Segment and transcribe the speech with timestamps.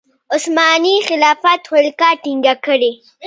[0.35, 2.91] عثماني خلافت ولکه ټینګه کړي.